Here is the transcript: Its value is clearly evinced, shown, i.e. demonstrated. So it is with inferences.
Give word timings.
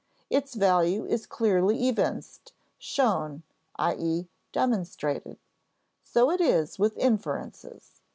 Its 0.31 0.55
value 0.55 1.05
is 1.05 1.27
clearly 1.27 1.87
evinced, 1.87 2.53
shown, 2.79 3.43
i.e. 3.75 4.27
demonstrated. 4.51 5.37
So 6.03 6.31
it 6.31 6.41
is 6.41 6.79
with 6.79 6.97
inferences. 6.97 8.01